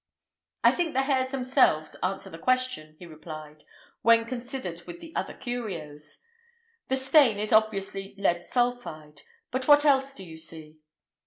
[0.63, 3.65] "I think the hairs themselves answer that question," he replied,
[4.01, 6.23] "when considered with the other curios.
[6.87, 10.79] The stain is obviously lead sulphide; but what else do you see?"